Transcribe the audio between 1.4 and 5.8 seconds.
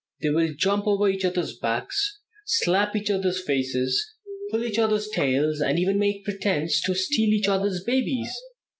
backs, slap each other's faces, pull each other's tails, and